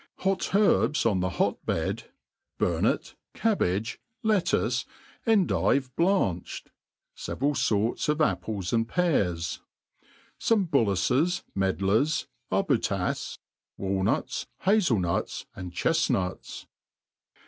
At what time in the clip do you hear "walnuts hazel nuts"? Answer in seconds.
13.77-15.45